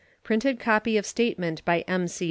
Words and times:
Printed 0.23 0.59
copy 0.59 0.97
of 0.97 1.05
statement 1.05 1.63
by 1.63 1.81
M.C. 1.81 2.19